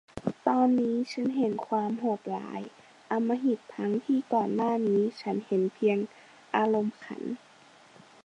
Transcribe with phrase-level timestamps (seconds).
[0.47, 2.61] ตอนนี้ฉันเห็นความโหดร้าย
[3.11, 5.97] อำมหิต ทั้งที่ก่อนหน้านี้ฉันเห็นเพียง
[6.55, 7.21] อารมณ์ขัน